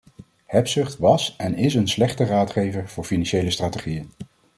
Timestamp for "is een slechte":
1.55-2.23